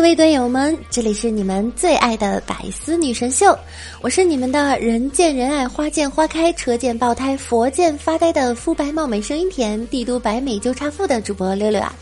[0.00, 3.54] 各位队友们，这里是你们最爱的百思女神秀，
[4.00, 11.94] 我是你们的人见人爱、花见花开、车见爆胎、佛见发呆的肤白貌美、声音甜、帝都白美就差富的主播六六啊。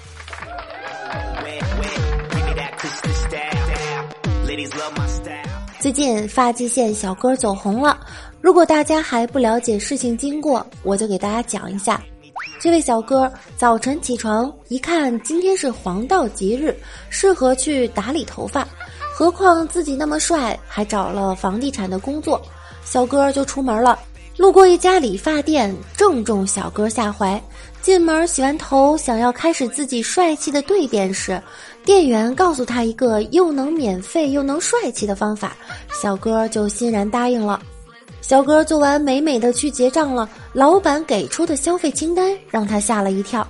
[5.81, 7.99] 最近发际线小哥走红了，
[8.41, 12.01] 如果大家还不了解事情经过，我就给大家讲一下。
[12.61, 16.77] 这位小哥早晨起床一看，今天是黄道吉日，
[17.09, 18.67] 适合去打理头发。
[19.15, 22.41] 何况自己那么帅，还找了房地产的工作，
[22.85, 23.97] 小哥就出门了。
[24.37, 27.41] 路过一家理发店，正中小哥下怀。
[27.81, 31.41] 进门洗完头，想要开始自己帅气的蜕变时，
[31.85, 35.57] 店员告诉他一个又能免费又能帅气的方法，
[36.03, 37.61] 小哥就欣然答应了。
[38.29, 43.49] 小哥做完美美的去结账了，老板给出的消费清单让他吓了一跳，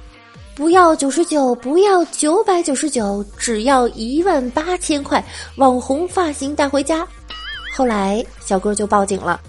[0.54, 5.20] 不要九十九，不要九百九十九，只要一万八千块，
[5.56, 7.04] 网红发型带回家。
[7.74, 9.40] 后来小哥就报警了，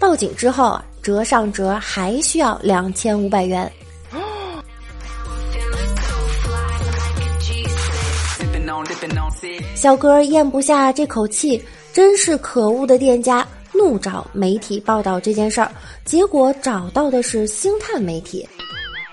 [0.00, 3.70] 报警之后啊，折上折还需要两千五百元。
[9.76, 13.46] 小哥咽不下这口气，真是可恶的店家。
[13.74, 15.70] 怒找媒体报道这件事儿，
[16.04, 18.48] 结果找到的是星探媒体。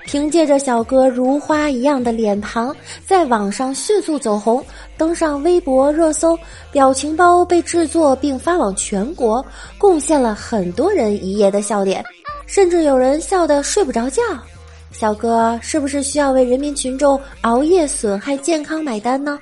[0.05, 4.63] 凭借着小哥如花一样的脸庞，在网上迅速走红，
[4.97, 6.35] 登上微博热搜，
[6.71, 9.45] 表情包被制作并发往全国，
[9.77, 12.03] 贡献了很多人一夜的笑点，
[12.47, 14.23] 甚至有人笑得睡不着觉。
[14.91, 19.39] 小哥是不是需要为人民群众熬夜损害健康买单呢？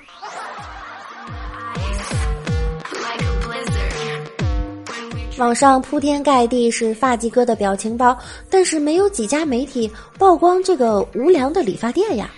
[5.37, 8.17] 网上铺天盖地是发髻哥的表情包，
[8.49, 12.31] 但是没有几家媒体曝光这个无良的理发店呀。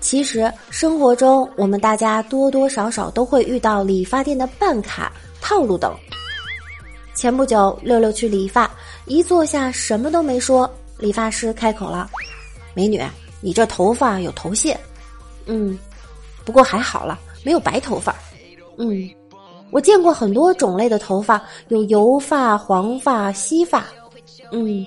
[0.00, 5.94] 其实生活中我们大家多多少少都会遇到理发店的办卡套路等。
[7.14, 8.68] 前不久六六去理发，
[9.06, 12.10] 一坐下什么都没说，理发师开口了
[12.74, 13.00] ：“美女，
[13.40, 14.76] 你这头发有头屑。
[15.46, 15.78] ”“嗯，
[16.44, 18.12] 不过还好了，没有白头发。
[18.78, 19.08] ”“嗯。”
[19.72, 23.86] 我见过很多种类的头发，有油发、黄发、稀发。
[24.50, 24.86] 嗯，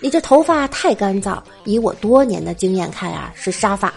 [0.00, 3.94] 你这头发太干燥，以我多年的经验看啊，是沙发。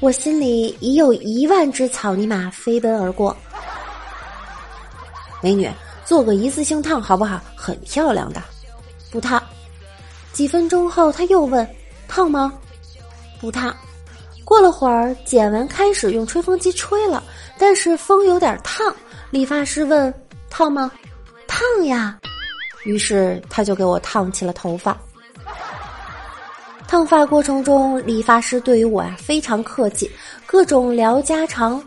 [0.00, 3.34] 我心里已有一万只草泥马飞奔而过。
[5.42, 5.70] 美女，
[6.04, 7.40] 做个一次性烫好不好？
[7.56, 8.42] 很漂亮的。
[9.10, 9.42] 不烫。
[10.34, 11.66] 几分钟后，他又问：
[12.06, 12.52] 烫吗？
[13.40, 13.74] 不烫。
[14.44, 17.22] 过了会儿，剪完开始用吹风机吹了，
[17.58, 18.94] 但是风有点烫。
[19.30, 20.12] 理发师问
[20.48, 20.90] ：“烫吗
[21.46, 22.18] ？”“烫呀。”
[22.84, 24.96] 于是他就给我烫起了头发。
[26.86, 30.10] 烫发过程中，理发师对于我呀非常客气，
[30.46, 31.82] 各种聊家常。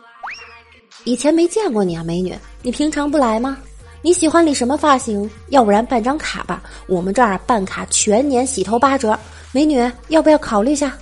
[1.06, 3.58] 以前没见过你啊，美女，你平常不来吗？
[4.04, 5.28] 你喜欢理什么发型？
[5.48, 9.18] 要不然办张卡吧，我们这儿办卡全年洗头八折。
[9.52, 10.96] 美女，要不要考虑一下？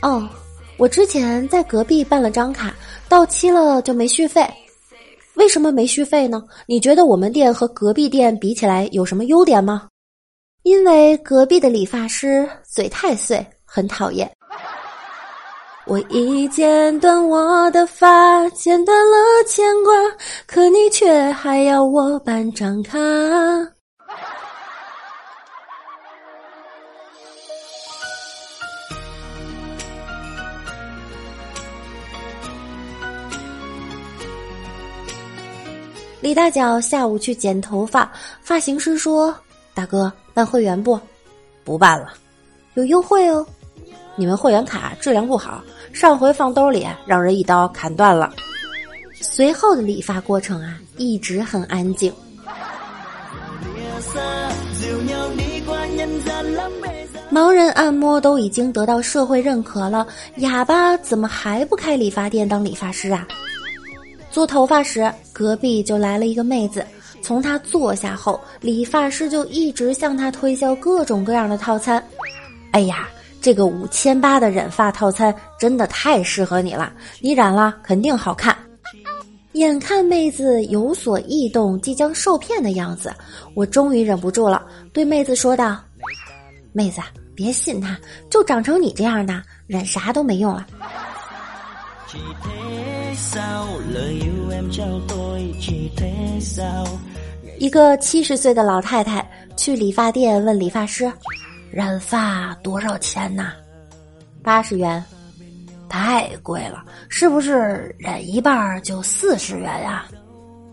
[0.00, 0.26] 哦。
[0.82, 2.74] 我之前在隔壁办了张卡，
[3.08, 4.44] 到期了就没续费。
[5.34, 6.42] 为什么没续费呢？
[6.66, 9.86] 你觉得我们店和隔壁店比起来有什么优点吗？
[10.64, 14.28] 因为隔壁的理发师嘴太碎，很讨厌。
[15.86, 19.16] 我已剪断我的发，剪断了
[19.46, 19.92] 牵挂，
[20.48, 22.98] 可你却还要我办张卡。
[36.22, 38.10] 李大脚下午去剪头发，
[38.40, 39.34] 发型师说
[39.74, 40.98] ：“大哥，办会员不？
[41.64, 42.14] 不办了，
[42.74, 43.44] 有优惠哦。
[44.14, 45.60] 你们会员卡质量不好，
[45.92, 48.32] 上回放兜里让人一刀砍断了。”
[49.20, 52.12] 随后的理发过程啊，一直很安静。
[57.32, 63.26] 盲人按摩都已经得到社会认可了，哑巴怎么还不开理发店当理发师啊？
[64.32, 66.84] 做头发时，隔壁就来了一个妹子。
[67.22, 72.02] 从她坐下后，理发师就一直向她推销各种各样的套餐。
[72.72, 73.08] 哎呀，
[73.42, 78.56] 这个五千八的染发套餐真的太适合你了，你染了肯定好看。
[79.52, 83.14] 眼看妹子有所异动，即将受骗的样子，
[83.54, 84.64] 我终于忍不住了，
[84.94, 85.78] 对妹子说道
[86.72, 87.02] ：“妹子，
[87.34, 87.96] 别信他，
[88.30, 90.66] 就长成你这样的，染啥都没用了。”
[97.58, 101.12] 一个七十岁的老太太去理发店问理发师
[101.70, 103.52] ：“染发多少钱呐？”
[104.42, 105.04] 八十元。
[105.88, 110.06] 太贵了，是不是染一半就四十元呀？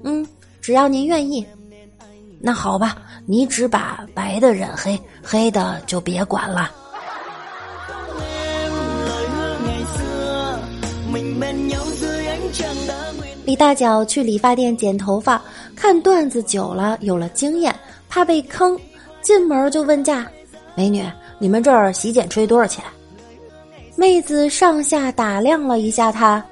[0.05, 0.25] 嗯，
[0.61, 1.45] 只要您愿意。
[2.39, 2.95] 那好吧，
[3.25, 6.71] 你只把白的染黑，黑的就别管了。
[13.45, 15.41] 李大脚去理发店剪头发，
[15.75, 17.73] 看段子久了，有了经验，
[18.07, 18.79] 怕被坑，
[19.21, 20.27] 进门就问价
[20.75, 21.03] ：“美女，
[21.39, 22.83] 你们这儿洗剪吹多少钱？”
[23.97, 26.43] 妹子上下打量了一下他，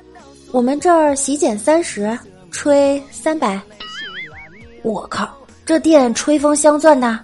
[0.52, 2.18] 我们这儿洗剪三十，
[2.52, 3.60] 吹三百。
[4.82, 5.30] 我靠，
[5.66, 7.20] 这店吹风镶钻的。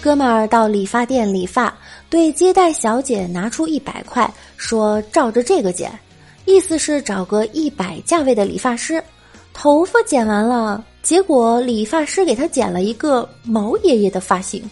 [0.00, 1.76] 哥们儿到理发店理发，
[2.10, 5.92] 对接待小姐拿出一百块，说照着这个剪，
[6.46, 9.02] 意思是找个一百价位的理发师。
[9.52, 10.84] 头发剪完了。
[11.00, 14.62] 结果理发师给他剪了一个毛爷爷的发型。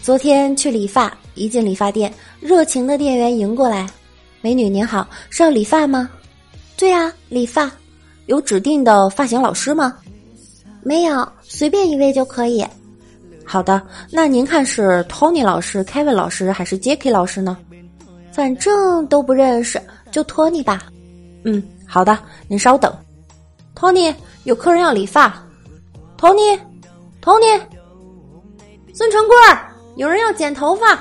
[0.00, 3.88] 昨天去理发，一进理发店，热情的店员迎过来
[4.42, 6.08] ：“美女您好，是要理发吗
[6.76, 7.68] ？”“对啊，理发。
[8.26, 9.96] ”“有指定的发型老师吗
[10.84, 12.64] ？”“没有，随便一位就可以。
[13.44, 17.56] ”“好的，那您看是 Tony 老师、Kevin 老师还是 Jacky 老师呢？”
[18.32, 20.82] 反正都不认识，就托你吧。
[21.44, 22.92] 嗯，好的，您稍等。
[23.76, 24.14] Tony，，
[24.44, 25.34] 有客人要理发。
[26.18, 27.60] Tony，Tony，，
[28.92, 29.36] 孙成贵，
[29.96, 30.96] 有人要剪头发。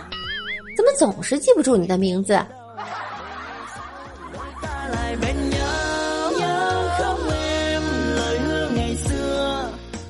[0.75, 2.39] 怎么总是记不住你的名字？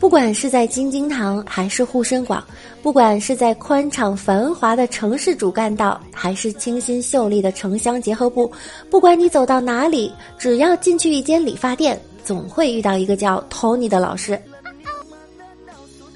[0.03, 2.43] 不管是在京津塘还是沪深广，
[2.81, 8.51] 不管是在宽敞繁华的城市主干道，还是清新秀丽的城乡结合部，
[8.89, 14.37] 不管你走到哪里，只要进去一间理发店，总会遇到一个叫 Tony 的老师。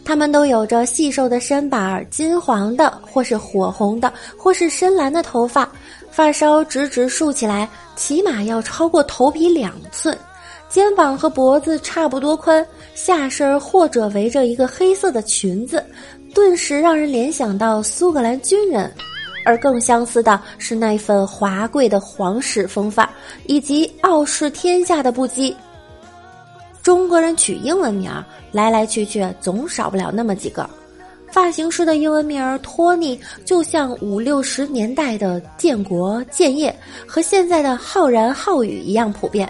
[0.04, 5.66] 他们都有着细瘦的身板、金黄的，或是火红的，或是深蓝的头发，
[6.12, 10.14] 发梢直直竖起来，起码要超过头皮两寸。
[10.70, 15.84] 肩膀和脖子差不多宽，下身或者围着一个黑色的裙子，
[16.34, 18.92] 顿时让人联想到苏格兰军人。
[19.46, 23.08] 而更相似的是那份华贵的皇室风范，
[23.46, 25.56] 以及傲视天下的不羁。
[26.84, 30.70] 中国人取英文名儿，来来去去总少不了那么几个。
[31.32, 36.76] 发型师的英文名儿托尼，就像五六十年代的建国建业
[37.08, 39.50] 和现在的浩然浩宇一样普遍。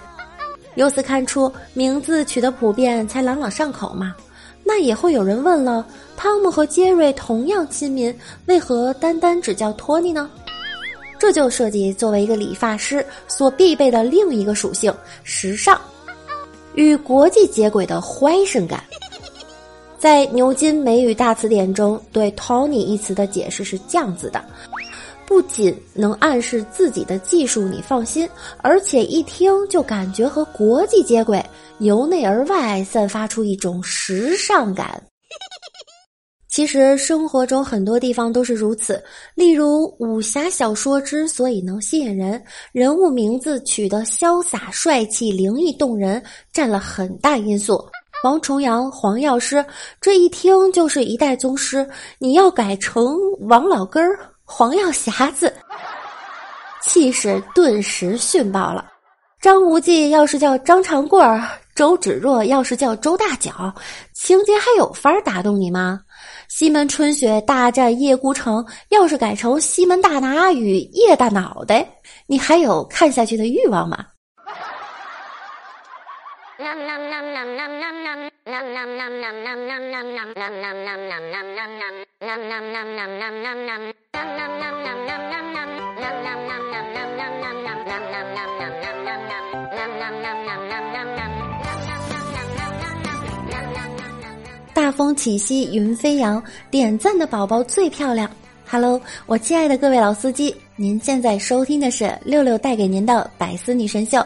[0.78, 4.14] 由此看出，名字取得普遍才朗朗上口嘛。
[4.62, 5.84] 那也会有人问了：
[6.16, 8.16] 汤姆和杰瑞同样亲民，
[8.46, 10.30] 为何单单只叫托尼呢？
[11.18, 14.94] 这就涉及作为一个理发师所必备的另一个属性——
[15.24, 15.76] 时尚，
[16.74, 18.80] 与国际接轨的怀生感。
[19.98, 24.44] 在牛津美语大词典中，对 “Tony” 一词的解释是这样子的。
[25.28, 28.26] 不仅能暗示自己的技术你放心，
[28.62, 31.44] 而且一听就感觉和国际接轨，
[31.80, 35.00] 由内而外散发出一种时尚感。
[36.48, 39.00] 其实生活中很多地方都是如此，
[39.34, 42.42] 例如武侠小说之所以能吸引人，
[42.72, 46.20] 人物名字取得潇洒帅气、灵异动人，
[46.54, 47.78] 占了很大因素。
[48.24, 49.62] 王重阳、黄药师，
[50.00, 51.86] 这一听就是一代宗师，
[52.18, 54.18] 你要改成王老根儿。
[54.50, 55.54] 黄药匣子，
[56.82, 58.90] 气势顿时逊爆了。
[59.42, 63.72] 张无忌要是叫张长贵儿，周芷若要是叫周大脚，
[64.14, 66.00] 情节还有法儿打动你吗？
[66.48, 71.86] 西门春雪大战叶孤城，要是改成西门大拿与叶大脑袋，
[72.26, 73.98] 你还有看下去的欲望吗？
[94.74, 98.28] 大风起兮云飞扬，点赞的宝宝最漂亮。
[98.66, 104.20] Hello，我亲爱的各位老司机，您现在收听的是六六带给您的百思女神秀。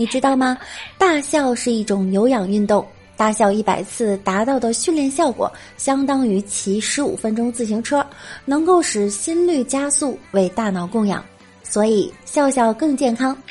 [0.00, 0.56] 你知道吗？
[0.96, 2.82] 大笑是一种有氧运动，
[3.18, 8.02] 大笑一百次达到的训练效果，相当于骑十五分钟自行车，
[8.46, 11.22] 能够使心率加速，为大脑供氧，
[11.62, 13.36] 所以笑笑更健康。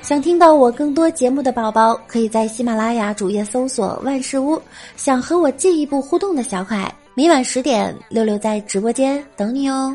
[0.00, 4.58] 想听到我更多节目的宝宝，可以在喜马拉雅主页搜索“万事屋”。
[4.96, 9.94] 想和我进一步互动的小可爱，每晚十点，六六在直播间等你哦。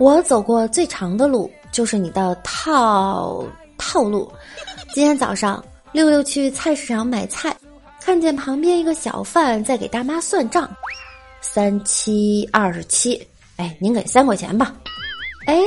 [0.00, 3.44] 我走过最长的路，就是你的套
[3.76, 4.30] 套路。
[4.94, 7.54] 今天早上，六六去菜市场买菜，
[8.08, 10.66] 看见旁边一个小贩在给大妈算账，
[11.42, 13.22] 三七二十七，
[13.56, 14.74] 哎，您给三块钱吧。
[15.46, 15.60] 哎，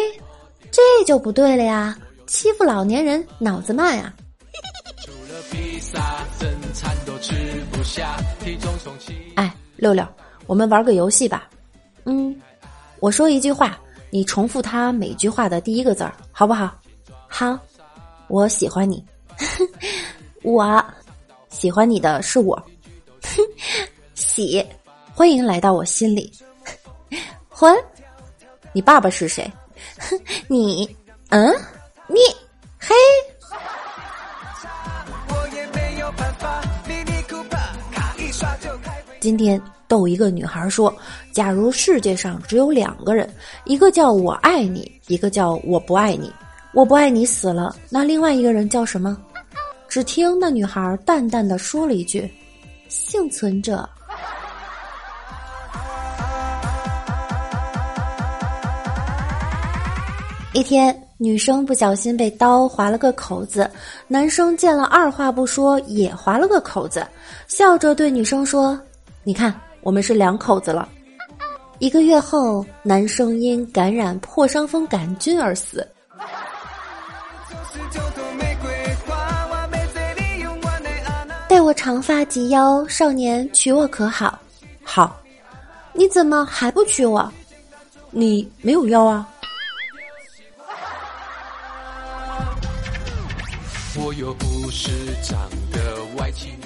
[0.72, 1.96] 这就不对了呀，
[2.26, 4.12] 欺负老年人，脑子慢呀。
[9.36, 10.04] 哎，六六，
[10.48, 11.48] 我们玩个游戏吧。
[12.06, 12.36] 嗯，
[13.02, 13.78] 我说一句话。
[14.10, 16.76] 你重复他每句话的第一个字儿，好不好？
[17.28, 17.56] 好，
[18.30, 19.06] 我喜欢你，
[20.42, 20.84] 我
[21.52, 22.60] 喜欢你的是我，
[24.16, 24.66] 喜，
[25.14, 26.32] 欢迎来到我心里，
[27.48, 27.76] 欢，
[28.74, 29.52] 你爸爸是谁？
[30.48, 30.90] 你，
[31.30, 31.54] 嗯，
[32.08, 32.20] 你，
[32.80, 32.96] 嘿。
[39.20, 39.62] 今天。
[39.88, 40.96] 逗一个女孩说
[41.36, 43.30] ：“假如世界上只有两个人，
[43.66, 46.32] 一个叫我爱你，一个叫我不爱你。
[46.74, 49.18] 我不爱你死了，那另外一个人叫什么？”
[49.92, 52.34] 只听那女孩淡淡的说了一句
[52.88, 53.88] ：“幸存者。”
[60.54, 63.70] 一天，女生不小心被刀划了个口子，
[64.08, 67.06] 男生见了二话不说也划了个口子，
[67.50, 68.80] 笑着对女生说
[69.26, 70.88] ：“你看。”我们是两口子了。
[71.80, 75.86] 一个月后，男生因感染破伤风杆菌而死。
[81.72, 84.38] 我长发及腰，少年娶我可好？
[84.84, 85.22] 好。
[85.94, 87.32] 你怎么还不娶我？
[88.10, 89.26] 你没有腰啊。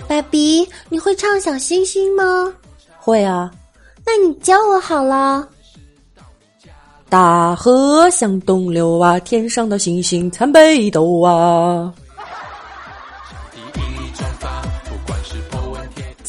[0.10, 2.52] 爸比，你会唱小星星吗？
[2.98, 3.52] 会啊，
[4.04, 5.48] 那你教我好了。
[7.10, 11.94] 大河向东流啊，天上的星星参北斗啊。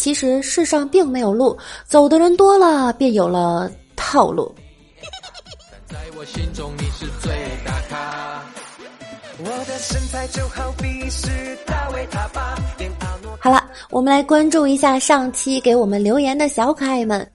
[0.07, 4.55] 其实世上并没有路，走的人多了，便有了套路。
[13.41, 17.29] 好了，我们来关注一下上期给我们留言的小可爱们。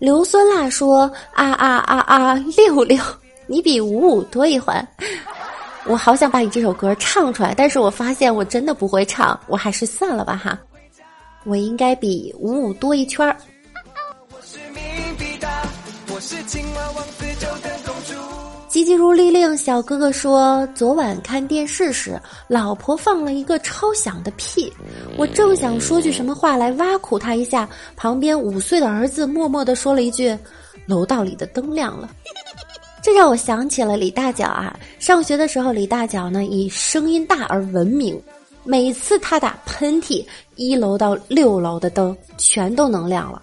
[0.00, 3.02] 硫酸辣说：“啊啊啊啊，六六，
[3.46, 4.86] 你比五五多一环。”
[5.88, 10.58] 我好想把你这首歌唱出来，但是我发现我真的不会唱，我还是算了吧哈。
[11.44, 13.36] 我应该比五五多一圈儿。
[18.68, 24.72] 急急如律令，小哥哥说：“昨晚看电视时，老婆放了一个超响的屁，
[25.18, 30.38] 我正想说句什么话来挖苦他一下，旁边五岁的儿子默默的说了一句
[30.86, 32.08] ：‘楼道里的灯亮了。’
[33.02, 34.78] 这让我想起了李大脚啊！
[34.98, 38.22] 上学的时候，李大脚呢以声音大而闻名，
[38.64, 40.24] 每次他打喷嚏，
[40.56, 43.40] 一楼到六楼的灯全都能亮了。”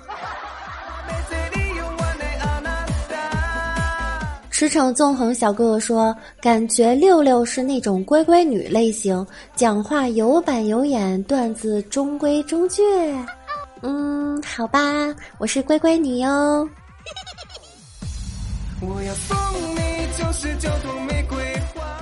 [4.49, 9.23] 驰骋纵横小哥哥说：“感觉六六是那种乖乖女类型，
[9.55, 12.81] 讲话有板有眼，段子中规中矩。”
[13.83, 14.81] 嗯，好吧，
[15.37, 16.67] 我是乖乖女哟。
[18.81, 19.37] 我要送
[19.75, 19.96] 你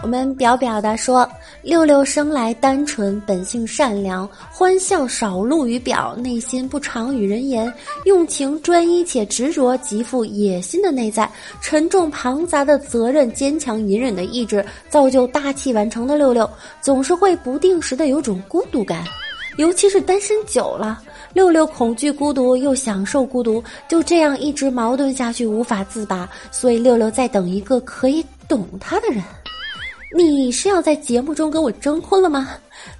[0.01, 1.27] 我们表表的说，
[1.63, 11.27] 六六生来单纯，本性善良，欢笑少露于表，内心不常与人言，用情专一且执着，极富野心的内在，
[11.59, 16.47] 沉重庞杂的责任，坚强隐忍的意志，造就大器晚成的六六，
[16.81, 19.03] 总是会不定时的有种孤独感，
[19.57, 21.01] 尤其是单身久了，
[21.35, 28.25] 六六恐惧孤独又享受孤独，就这样一直矛盾下去，无法自拔，所以六六在等一个可以。
[28.47, 29.23] 懂他的人。
[30.15, 32.47] 你是要在节目中跟我征婚了吗？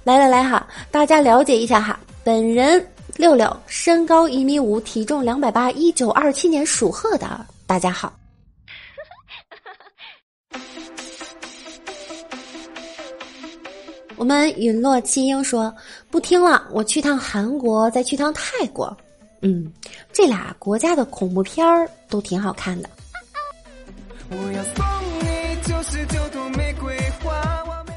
[0.02, 2.84] 来来来哈，大家了解一下哈，本人
[3.16, 7.46] 六六，身高一米五，体重两百八，一九二七年属鹤的。
[7.64, 8.12] 大家好。
[14.16, 15.72] 我们陨落七英说
[16.10, 18.96] 不听了，我去趟韩国，再去趟泰国。
[19.42, 19.70] 嗯，
[20.12, 22.88] 这俩国家的恐怖片儿都挺好看的。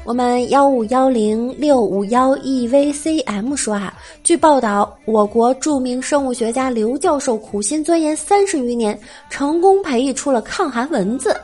[0.04, 8.98] 我们幺五幺零六五幺 evcm 说啊，据报道，我国著名生物学家刘教授苦心钻研三十余年，
[9.30, 11.34] 成功培育出了抗寒蚊子。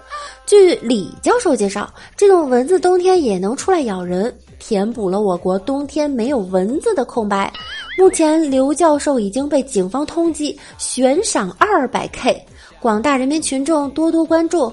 [0.47, 7.53] 据李教授介绍，这种蚊子冬天也能出来咬人，填补了我国冬天没有蚊子的空白。
[7.99, 12.45] 目前，刘教授已经被警方通缉，悬赏二百 K，
[12.81, 14.73] 广大人民群众多多关注。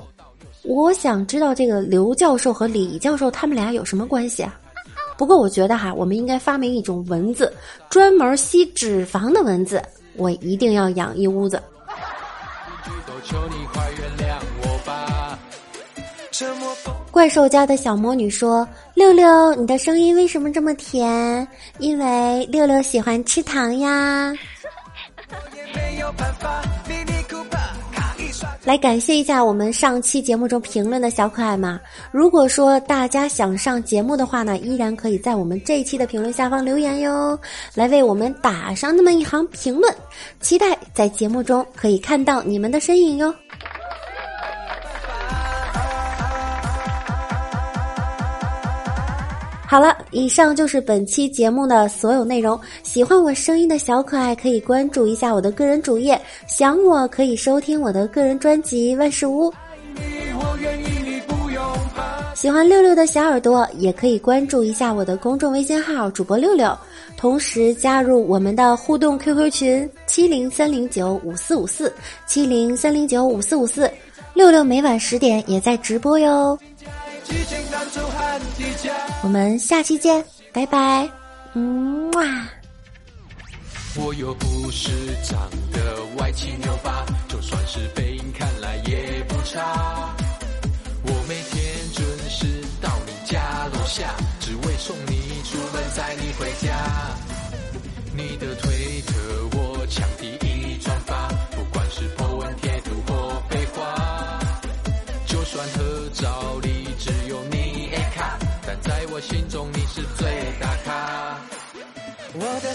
[0.64, 4.60] 我想知道这个刘教授和李教授他们俩有什么关系啊？
[5.18, 7.54] 不过我觉得哈，我们应该发明一种蚊子，
[7.90, 9.82] 专门吸脂肪的蚊子，
[10.16, 11.62] 我一定要养一屋子。
[17.14, 21.48] 怪兽家的小魔女说：“六六，你的声音为什么这么甜？
[21.78, 24.34] 因为六六喜欢吃糖呀。
[28.66, 31.80] ”来感谢一下我们上期节目中评论的小可爱们。
[32.12, 37.38] 如果说大家想上节目的话呢，依然可以在我们这一期的评论下方留言哟，
[37.76, 39.94] 来为我们打上那么一行评论。
[40.40, 43.34] 期待在节目中可以看到你们的身影哟。
[49.74, 52.60] 好了，以上就是本期节目的所有内容。
[52.84, 59.52] 喜欢我声音的小可爱可以关注一下我的个人主页，想我可以收听我的个人专辑《万事屋》。
[62.36, 66.78] 喜欢六六的小耳朵也可以关注一下我的公众微信号主播六六，
[67.18, 71.92] 同时加入我们的互动 QQ 群七零三零九五四五四
[72.28, 73.90] 七零三零九五四五四，
[74.36, 76.56] 六六每晚十点也在直播哟。
[79.24, 81.10] 我们下期见，拜拜，
[81.54, 82.24] 嗯哇。
[83.96, 84.92] 我又不是
[85.24, 90.14] 长得歪七扭八，就算是背影看来也不差。
[91.04, 92.46] 我每天准时
[92.82, 97.16] 到你家楼下，只为送你出门，载你回家。
[98.16, 99.14] 你的推特
[99.54, 100.43] 我抢第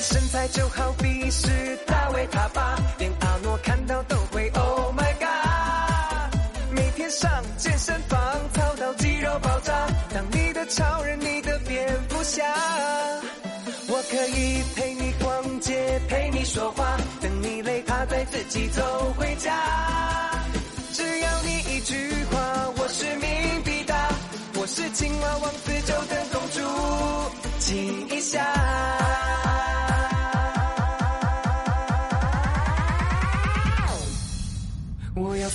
[0.00, 6.34] 身材就好比是大卫他爸，连阿诺看到都会 Oh my God，
[6.70, 8.18] 每天上健身房
[8.54, 12.44] 操到肌肉爆炸，当你的超人，你的蝙蝠侠，
[13.88, 19.52] 我可以陪你逛街，陪你说话，等你累趴再自己走回家，
[20.92, 22.38] 只要你一句话，
[22.76, 24.08] 我是命必达，
[24.54, 26.28] 我是青蛙王子就等。
[27.68, 28.46] 亲一下，
[35.14, 35.46] 我要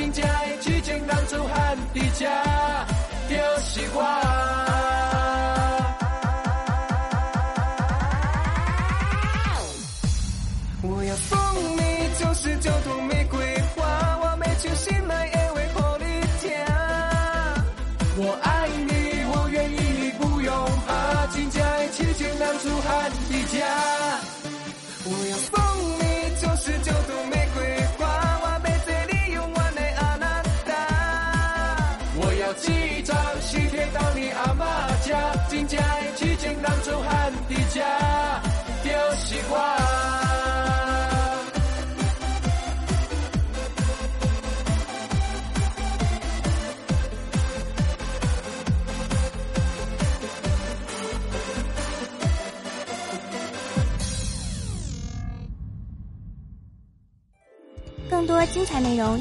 [0.00, 0.30] 真正的
[0.62, 2.26] 痴情男子汉的家，
[3.28, 3.82] 就是。
[3.92, 4.19] 我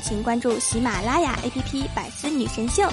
[0.02, 2.84] 请关注喜马拉雅 APP《百思女神秀》。